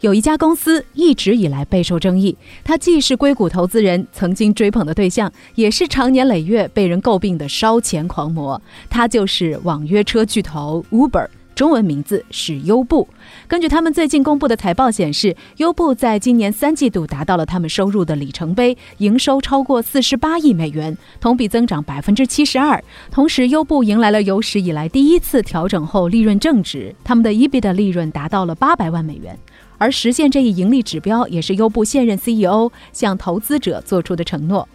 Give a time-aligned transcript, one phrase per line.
[0.00, 8.60] 有一家公司一直以来备受争议，它既是硅谷投资人曾经追捧的对象，也是长年累月被人诟病的烧钱狂魔。
[8.88, 11.26] 它就是网约车巨头 Uber。
[11.58, 13.08] 中文名字是优步。
[13.48, 22.80] 根据他们最近公布的财报显示，优步在今年三季度达到了他们收入的里程碑，营收超过四十八亿美元，同比增长百分之七十二。
[23.10, 29.36] 同时，优步迎来了有史以来第一次调整后利润正值，他们的 EBIT 利润达到了八百万美元。
[29.78, 34.68] 而实现这一盈利指标，也是优步现任 CEO 向投资者做出的承诺。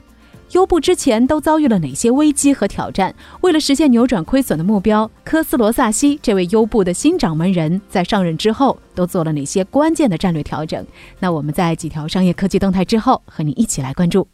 [0.53, 3.13] 优步之前都遭遇了哪些危机和挑战？
[3.41, 10.85] 为了实现扭转亏损的目标，科斯罗萨西这位优步的新掌门人在上任之后都做了哪些关键的战略调整？
[11.19, 14.27] 那我们在几条商业科技动态之后，和你一起来关注。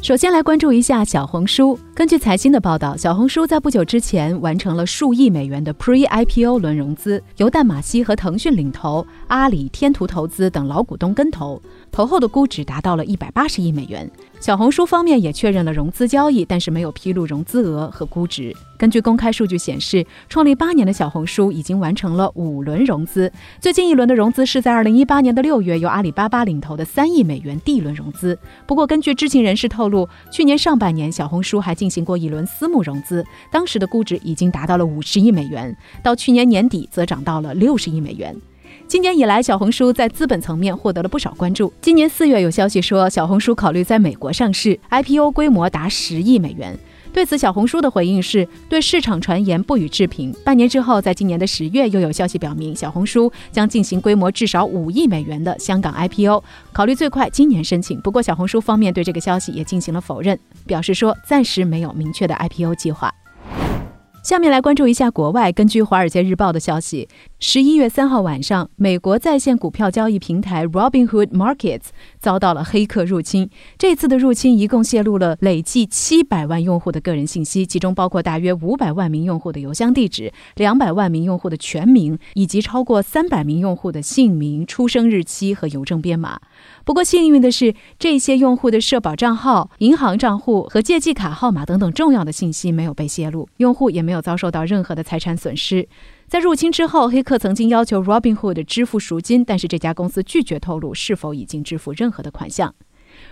[0.00, 1.78] 首先来关注一下小红书。
[1.92, 11.60] 根据财新的报道，小红书在不久之前完成了数亿美元的 Pre-IPO 轮融资，由淡马锡和腾讯领投，阿里、天图投资等老股东跟投，
[11.92, 14.08] 投后的估值达到了一百八十亿美元。
[14.40, 18.56] 小红书方面也确认了融资交易，但是没有披露融资额和估值。
[18.78, 23.30] 根据公开数据显示，创立八年的小红书已经完成了五轮融资。
[23.60, 28.38] 最近一轮的融资是在二零一八年的六月，由阿里巴巴领投的三亿美元 D 轮融资。
[28.66, 38.34] 不过，根据知情人士透露，去年上半年小红书还进行过一轮私募融资，当时的估值已经达到了五十亿美元，到去年年底则涨到了六十亿美元。
[38.90, 41.72] 今年以来，小红书在资本层面获得了不少关注。
[41.80, 46.76] 今年四月，有消息说小红书考虑在美国上市，IPO 规模达十亿美元。
[47.12, 50.34] 对此，小红书的回应是对市场传言不予置评。
[50.44, 56.42] 半年之后，在今年的十月，又有消息表明小红书将进行规模至少五亿美元的香港 IPO，
[56.72, 58.00] 考虑最快今年申请。
[58.00, 60.36] 不过，小红书方面对这个消息也进行了否认，
[60.66, 63.14] 表示说暂时没有明确的 IPO 计划。
[64.22, 65.50] 下面来关注一下国外。
[65.50, 67.08] 根据《华尔街日报》的消息，
[67.38, 71.86] 十一月三号晚上，美国在线股票交易平台 Robinhood Markets
[72.18, 73.48] 遭到了黑客入侵。
[73.78, 86.38] 这次的入侵一共泄露了累计七百万用户的个人信息，其中包括大约五百万名用户的邮箱地址、两百万名用户的全名，以及超过三百名用户的姓名、出生日期和邮政编码。
[86.84, 95.86] 不过幸运的是，这些用户的社保账号、银行账户和借记卡号码等等重要的信息没有被泄露，用户也没有遭受到任何的财产损失。
[96.26, 102.74] 在入侵之后，黑客曾经要求 Robinhood 支付赎金，但是这家公司拒绝透露是否已经支付任何的款项。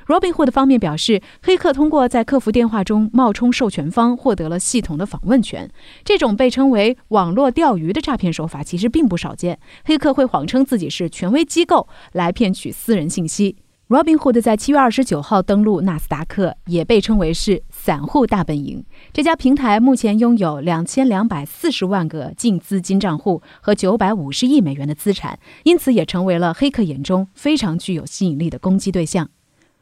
[0.08, 5.70] Robinhood 方面表示，黑客通过在客服电话中冒充授权方，获得了系统的访问权。
[6.02, 9.60] 这种被称为“网络钓鱼”的诈骗手法其实并不少见。
[9.84, 13.56] 黑客会谎称自己是权威机构，来骗取私人信息。
[13.90, 18.82] Robinhood 在七月二十九号登陆纳斯达克，也被称为是散户大本营。
[19.12, 29.28] 这家平台目前拥有两千两百四十万个净资金账户和九百五十亿美元的资产，因此也成为了黑客眼中非常具有吸引力的攻击对象。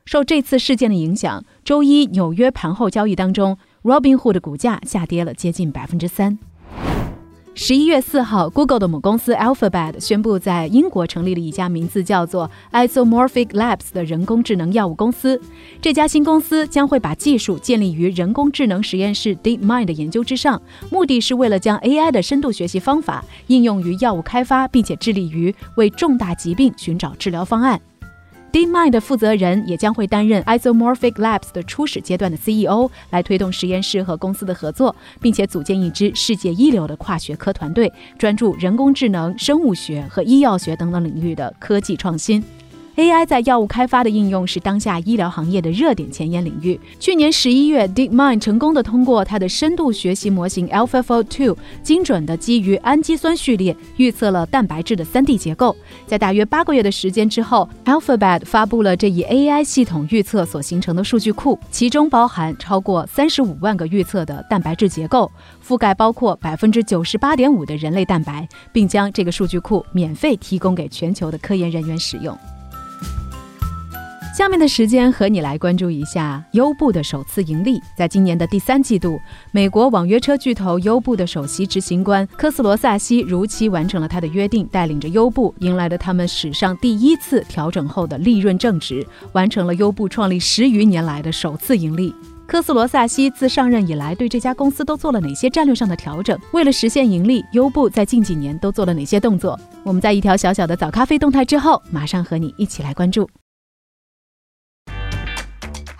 [0.06, 6.38] 受这次事件的影响，周一纽约盘后交易当中，Robinhood 的股价下跌了接近百分之三。
[7.56, 15.40] 十一月四号，Google 的母公司 Alphabet 宣布在英国成立了一家名字叫做 Isomorphic Labs 的人工智能药物公司。
[15.82, 27.80] 这家新公司将会把技术建立于人工智能实验室 DeepMind 的研究之上，目的是为了将 AI 的深度学习方法应用于药物开发，并且致力于为重大疾病寻找治疗方案。
[28.56, 42.42] DeepMind 的负责人也将会担任 Isomorphic Labs 的初始阶段的 CEO，来推动实验室和公司的合作，并且组建一支世界一流的跨学科团队，专注人工智能、生物学和医药学等等领域的科技创新。
[42.96, 46.80] AI 在药物开发的应用是当下医疗行业的热点前沿领域。
[46.98, 55.76] 去年十一月，DeepMind 成功的通过它的深度学习模型 AlphaFold2，精准的基于氨基酸序列预测了蛋白质的 3D 结构。
[56.06, 65.30] 在大约八个月的时间之后，Alphabet 发布了这一 AI 系统预测所形成的数据库，其中包含超过三十五万个预测的蛋白质结构，
[65.62, 72.34] 覆盖包括百分之九十八点五的人类蛋白，并将这个数据库免费提供给全球的科研人员使用。
[74.36, 77.80] 下面的时间和你来关注一下优步的首次盈利。
[77.96, 79.18] 在今年的第三季度，
[79.50, 89.02] 美国网约车巨头优步的首席执行官科斯罗萨西如期完成了他的约定，带领着优步迎来了他们史上第一次调整后的利润正值，
[89.32, 92.14] 完成了优步创立十余年来的首次盈利。
[92.46, 96.38] 科斯罗萨西自上任以来，对这家公司都做了哪些战略上的调整？
[96.52, 99.58] 为了实现盈利，优步在近几年都做了哪些动作？
[99.82, 103.26] 我们在一条小小的早咖啡动态之后，马上和你一起来关注。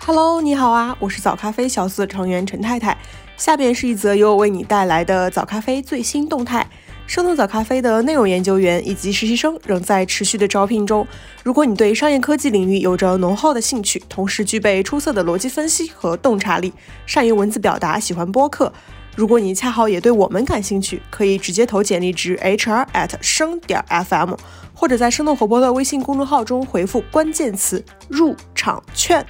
[0.07, 2.97] Hello，你好啊，我是早咖啡小四成员陈太太。
[3.35, 6.65] 下边是一则由我为你带来的早咖啡最新动态。
[7.05, 11.05] 生动早咖啡的内容研究员以及实习生仍在持续的招聘中。
[11.43, 16.71] 如果你对商业科技领域有着浓厚的兴趣，同时具备出色的逻辑分析和洞察力，
[17.05, 18.71] 善于文字表达，喜欢播客，
[19.13, 24.37] 如果你恰好也对我们感兴趣，可以直接投简历至 hr at 生点 fm，
[24.73, 29.25] 或者在生动活泼的微信公众号中回复关键词入场券。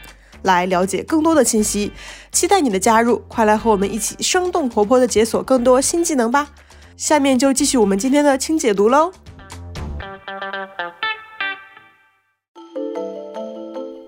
[0.48, 1.92] 来了解更多的信息，
[2.32, 6.50] 期待你的加入，快来和我们一起生动活泼的解锁更多新技能吧！
[6.96, 9.12] 下面就继续我们今天的轻解读喽。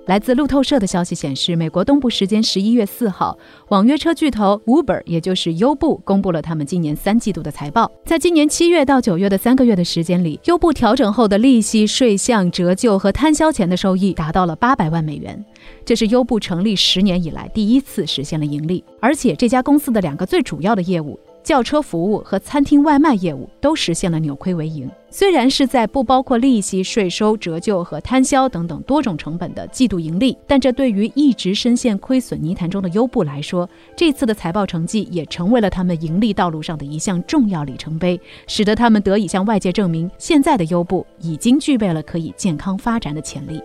[0.10, 7.92] 来自路透社的消息显示，美国东部时间十一月四号，网约车巨头 Uber，也就是优步，公布了他们今年三季度的财报。
[8.06, 15.46] 在今年七月到九月的三个月的时间里，优步调整后的利息、税项、折旧和摊销前的收益达到了八百万美元，
[15.86, 18.84] 这是优步成立十年以来第一次实现了盈利。
[19.00, 21.20] 而且，这家公司的两个最主要的业务。
[21.50, 24.88] 轿车服务和餐厅外卖业务都实现了扭亏为盈。
[25.10, 43.60] 虽然是在不包括利息、税收、折旧和摊销等等多种成本的季度盈利，但这对于一直深陷亏损泥潭中的优步来说，这次的财报成绩也成为了他们盈利道路上的一项重要里程碑，使得他们得以向外界证明，现在的优步已经具备了可以健康发展的潜力。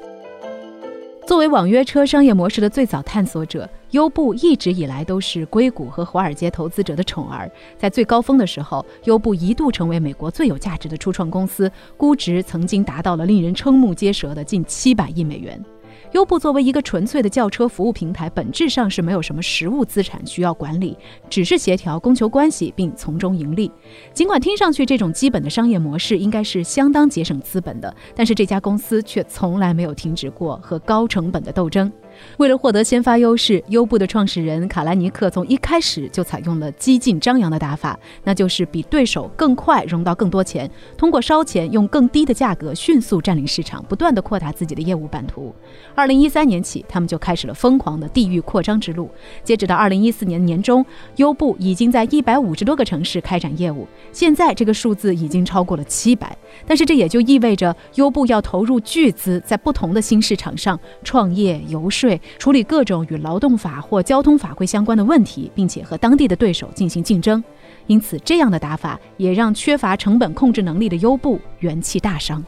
[1.26, 7.48] 作为网约车商业模式的最早探索者，优步一直以来都是硅谷和华尔街投资者的宠儿。
[7.78, 15.64] 在最高峰的时候，优步一度成为美国最有价值的初创公司，估值曾经达到了令人瞠目结舌的近七百亿美元。
[16.10, 20.98] 优步作为一个纯粹的轿车服务平台，本质上是没有什么实物资产需要管理，
[21.30, 23.70] 只是协调供求关系并从中盈利。
[24.12, 31.90] 尽管听上去这种基本的商业模式应该是相当节省资本的，但是这家公司却从来没有停止过和高成本的斗争。
[32.38, 45.54] 为了获得先发优势，优步的创始人卡兰尼克从一开始就采用了激进张扬的打法，那就是比对手更快融到更多钱，通过烧钱用更低的价格迅速占领市场，不断的扩大自己的业务版图。
[45.94, 49.10] 二零一三年起，他们就开始了疯狂的地域扩张之路。
[49.42, 50.84] 截止到二零一四年年中，
[51.16, 56.36] 优步已经在一百五十多个城市开展业务，现在这个数字已经超过了七百。
[56.66, 62.03] 但是这也就意味着优步要投入巨资，在不同的新市场上创业游说。
[62.38, 67.42] 处理各种与劳动法或交通法规相关的问题，并且和当地的对手进行竞争。
[67.86, 72.44] 因此，这样的打法也让缺乏成本控制能力的优步元气大伤。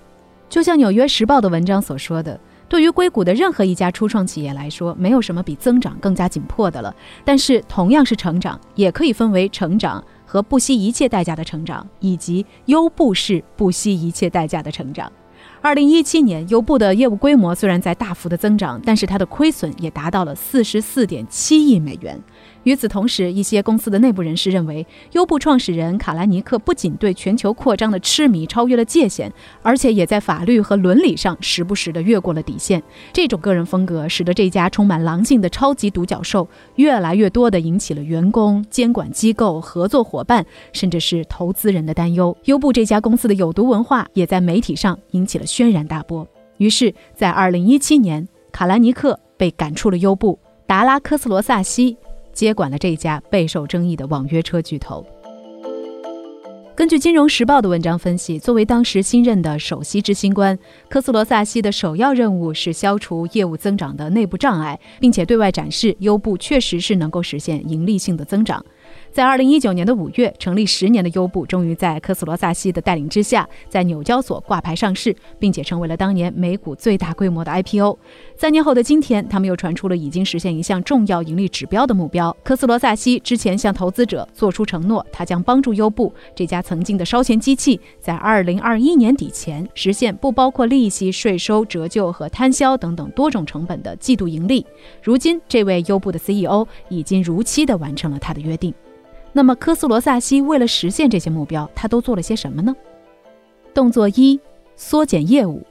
[0.48, 2.38] 就像《纽约时报》的文章所说的，
[2.68, 6.94] 对于硅谷的任何一家初创企业来说，没有什么比增长更加紧迫的了。
[7.24, 15.10] 但是，同样是成长，也可以分为成长和不惜一切代价的成长，以及优步式不惜一切代价的成长。
[15.60, 22.22] 二零一七年，优步的业务规模虽然在大幅的增长，但是它的亏损也达到了四十四点七亿美元。
[22.64, 29.32] 与此同时，一些公司的内部人士认为，优步创始人卡兰尼克不仅对全球扩张的痴迷超越了界限，
[29.62, 32.82] 而且也在法律和伦理上时不时的越过了底线。
[33.12, 42.36] 这种个人风格使得这家充满狼性的超级独角兽越来越多的引起了员工、监管机构、合作伙伴，甚至是投资人的担忧。
[42.46, 46.26] 优步这家公司的有毒文化也在媒体上引起了轩然大波。
[46.58, 51.96] 于是，在二零一七年，卡兰尼克被赶出了优步，达拉科斯罗萨西。
[52.36, 55.04] 接管了这家备受争议的网约车巨头。
[56.76, 60.56] 根据《金融时报》的文章分析，作为当时新任的首席执行官，
[60.90, 68.62] 科斯罗萨西的首要任务是消除业务增长的内部障碍，并且对外展示优步确实是能够实现盈利性的增长。
[69.16, 77.98] 在二零一九年的五月，成立十年的优步终于在科斯罗萨西的带领之下，在纽交所挂牌上市，并且成为了当年美股最大规模的 IPO。
[78.36, 82.36] 三年后的今天，他们又传出了已经实现一项重要盈利指标的目标。
[82.44, 94.66] 科斯罗萨西之前向投资者做出承诺，他将帮助优步这家曾经的烧钱机器，在二零二一年底前实现不包括利息、税收、折旧和摊销等等多种成本的季度盈利。
[95.02, 98.74] 如今，这位优步的 CEO 已经如期的完成了他的约定。
[99.36, 102.74] 那么，科斯罗萨西为了实现这些目标，他都做了些什么呢？
[103.74, 104.40] 动作一：
[104.76, 105.62] 缩减业务。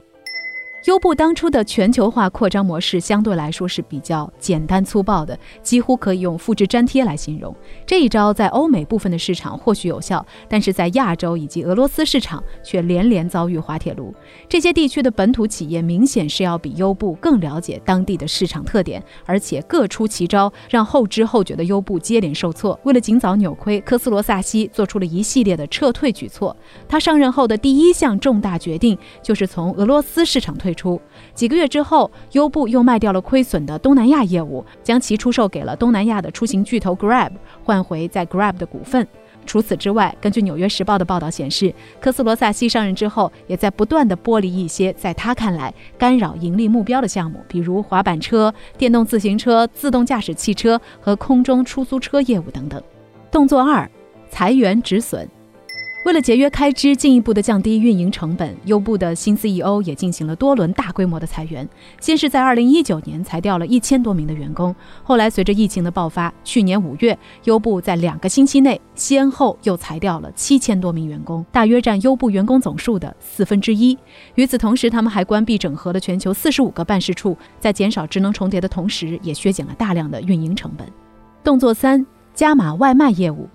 [0.86, 7.56] 优步当初的全球化扩张模式相对来说是比较简单粗暴的，几乎可以用复制粘贴来形容。
[7.88, 14.14] 这一招在欧美部分的市场或许有效，但是在亚洲以及俄罗斯市场却连连遭遇滑铁卢。
[14.48, 22.80] 这些地区的本土企业明显是要比优步更了解当地的市场特点，而且各出奇招，让后知后觉的优步接连受挫。
[22.84, 26.56] 为了尽早扭亏，科斯罗萨西做出了一系列的撤退举措。
[26.88, 30.75] 他上任后的第一项重大决定就是从俄罗斯市场退。
[30.76, 31.02] 出
[31.34, 37.32] 几个月之后，优步又卖掉了亏损的东南亚业务，将其出售给了东南亚的出行巨头 Grab，
[37.64, 39.08] 换回在 Grab 的股份。
[39.46, 52.82] 除此之外，根据《纽约时报》的报道显示，科斯罗萨西上任之后，也在不断的剥离一些在他看来干扰盈利目标的项目，比如滑板车、电动自行车、自动驾驶汽车和空中出租车业务等等。
[53.30, 53.88] 动作二：
[54.32, 55.30] 裁员止损。
[56.06, 61.68] 为了节约开支，进一步的降低运营成本，优步的新 CEO 也进行了多轮大规模的裁员。
[62.00, 73.98] 先是在2019年裁掉了一千多名的员工，后来随着疫情的爆发，去年五月，优步在两个星期内先后又裁掉了七千多名员工，大约占优步员工总数的四分之一。
[74.36, 80.88] 与此同时，他们还关闭整合了全球四十五个办事处，在减少职能重叠的同时，也削减了大量的运营成本。
[81.44, 83.50] 动作三：加码外卖业务。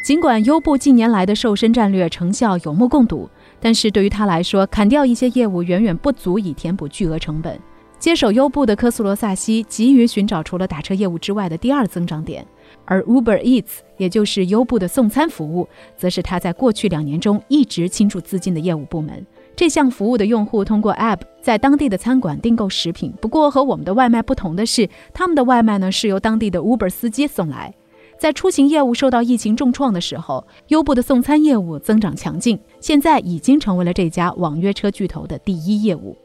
[0.00, 3.28] 尽管优步近年来的瘦身战略成效有目共睹，
[3.60, 7.58] 但是对于他来说，砍掉一些业务远远不足以填补巨额成本。
[7.98, 12.46] 接手优步的科斯罗萨西急于寻找除了打车业务之外的第二增长点，
[12.84, 19.26] 而 Uber Eats，也就是优步的送餐服务，则是他在过去两年中一直倾注资金的业务部门。
[19.56, 27.74] 这项服务的用户通过 App 在当地的餐馆订购食品，不过和我们的外卖不同的是，他们的外卖呢是由当地的 Uber 司机送来。
[28.18, 36.16] 在出行业务受到疫情重创的时候，优步的送餐业务增长强劲，现在已经成为了这家网约车巨头的第一业务。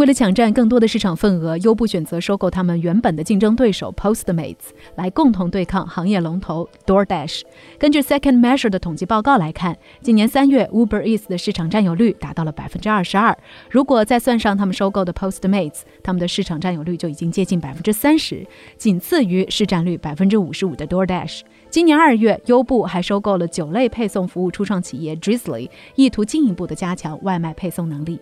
[0.00, 7.42] 为了抢占更多的市场份额，优步选择收购他们原本的竞争对手 Postmates，来共同对抗行业龙头 DoorDash。
[7.78, 13.36] 根据 Second Measure 的统计报告来看，今年三月 Uber Eats 的市场占有率达到了百分之二十二。
[13.70, 18.46] 如果再算上他们收购的 Postmates，他们的市场占有率就已经接近百分之三十，
[18.78, 21.42] 仅次于市占率百分之五十五的 DoorDash。
[21.68, 28.18] 今年二月，优步还收购了酒类配送服务初创企业 Drizzly，意图进一步的加强外卖配送能力。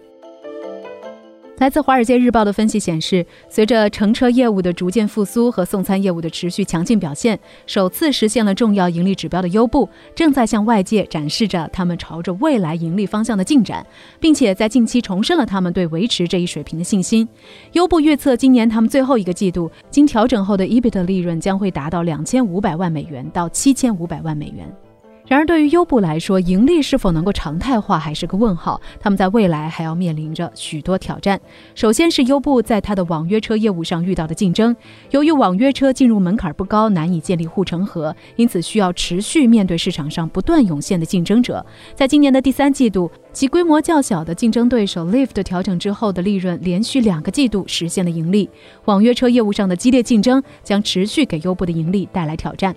[1.58, 7.36] 来自《华尔街日报》的分析显示，随着乘车业务的逐渐复苏和送餐业务的持续强劲表现，
[7.66, 13.84] 首次实现了重要盈利指标的优步，正在向外界展示着他们朝着未来盈利方向的进展，
[14.20, 17.28] 并且在近期重申了他们对维持这一水平的信心。
[17.72, 24.72] 优步预测，今年他们最后一个季度经调整后的 EBIT 利润将会达到两千五百万美元到七千五百万美元。
[25.28, 28.80] 然而，对于优步来说，盈利是否能够常态化还是个问号。
[28.98, 31.38] 他们在未来还要面临着许多挑战。
[31.74, 34.74] 首先是优步在它的网约车业务上遇到的竞争。
[35.10, 41.64] 由于网约车进入门槛不高，难以建立护城河，因此需要持续面对市场上不断涌现的竞争者。
[41.94, 48.48] 在今年的第三季度，其规模较小的竞争对手 Lyft 调整之后的利润连续两个季度实现了盈利。
[48.86, 52.74] 网约车业务上的激烈竞争将持续给优步的盈利带来挑战。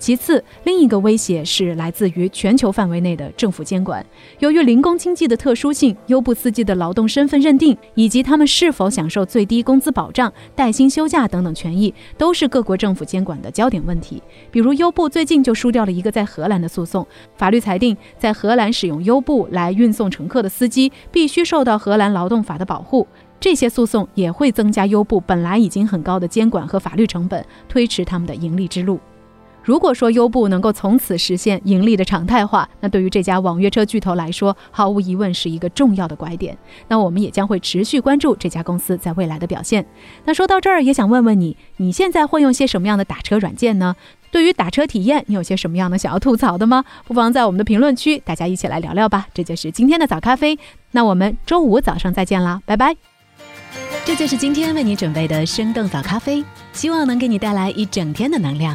[0.00, 4.04] 其次，另一个威胁是来自于全球范围内的政府监管。
[4.38, 14.22] 由于零工经济的特殊性，优步司机的劳动身份认定以及他们是否享受最低工资保障、带薪休假等等权益，都是各国政府监管的焦点问题。
[14.50, 23.06] 比如，优步最近就输掉了一个在荷兰的诉讼，法律裁定在荷兰使用优步来运送乘客的司机必须受到荷兰劳动法的保护。
[23.38, 28.98] 这些诉讼也会增加优步本来已经很高的监管和法律成本，推迟他们的盈利之路。
[29.62, 36.56] 如果说优步能够从此实现盈利的常态化，那对于这家网约车巨头来说，毫无疑问是一个重要的拐点。
[36.88, 39.84] 那我们也将会持续关注这家公司在未来的表现。
[40.24, 43.94] 那说到这儿，也想问问你，你现在会用些什么样的打车软件呢？
[44.30, 46.84] 对于打车体验，你有些什么样的想要吐槽的吗？
[47.06, 49.26] 不妨在我们的评论区，大家一起来聊聊吧。
[49.34, 50.58] 这就是今天的早咖啡，
[50.92, 52.96] 那我们周五早上再见啦，拜拜。
[54.04, 58.74] 这就是今天为你准备的生动早咖啡，希望能给你带来一整天的能量。